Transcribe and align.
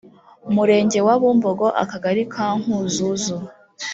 murenge 0.53 0.99
wa 1.07 1.15
bumbogo 1.21 1.67
akagari 1.83 2.23
ka 2.33 2.47
nkuzuzu 2.59 3.37